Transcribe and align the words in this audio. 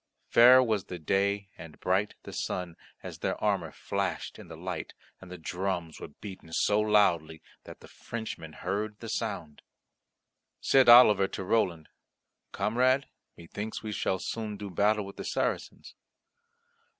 Fair 0.25 0.63
was 0.63 0.85
the 0.85 0.97
day 0.97 1.49
and 1.59 1.79
bright 1.79 2.15
the 2.23 2.33
sun, 2.33 2.75
as 3.03 3.19
their 3.19 3.39
armour 3.39 3.71
flashed 3.71 4.39
in 4.39 4.47
the 4.47 4.57
light 4.57 4.95
and 5.19 5.29
the 5.29 5.37
drums 5.37 5.99
were 5.99 6.07
beaten 6.07 6.51
so 6.51 6.79
loudly 6.79 7.39
that 7.65 7.81
the 7.81 7.87
Frenchmen 7.87 8.53
heard 8.53 8.99
the 8.99 9.09
sound. 9.09 9.61
Said 10.59 10.89
Oliver 10.89 11.27
to 11.27 11.43
Roland, 11.43 11.87
"Comrade, 12.51 13.09
methinks 13.37 13.83
we 13.83 13.91
shall 13.91 14.17
soon 14.17 14.57
do 14.57 14.71
battle 14.71 15.05
with 15.05 15.17
the 15.17 15.23
Saracens." 15.23 15.93